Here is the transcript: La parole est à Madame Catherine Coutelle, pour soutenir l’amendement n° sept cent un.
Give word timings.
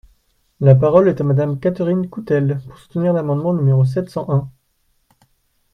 La 0.61 0.73
parole 0.73 1.09
est 1.09 1.21
à 1.21 1.23
Madame 1.23 1.59
Catherine 1.59 2.09
Coutelle, 2.09 2.57
pour 2.67 2.75
soutenir 2.79 3.13
l’amendement 3.13 3.53
n° 3.53 3.85
sept 3.85 4.09
cent 4.09 4.27
un. 4.31 4.51